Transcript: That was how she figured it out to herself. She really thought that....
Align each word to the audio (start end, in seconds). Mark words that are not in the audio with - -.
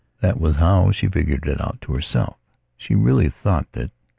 That 0.19 0.39
was 0.39 0.55
how 0.55 0.89
she 0.89 1.07
figured 1.07 1.47
it 1.47 1.61
out 1.61 1.77
to 1.81 1.93
herself. 1.93 2.37
She 2.75 2.95
really 2.95 3.29
thought 3.29 3.71
that.... 3.73 3.91